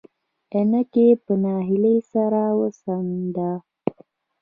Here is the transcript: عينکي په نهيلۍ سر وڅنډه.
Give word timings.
عينکي 0.53 1.07
په 1.23 1.33
نهيلۍ 1.43 1.97
سر 2.11 2.33
وڅنډه. 2.59 3.51